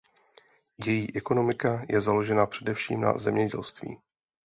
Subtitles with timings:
[0.85, 3.97] Její ekonomika je založena především na zemědělství.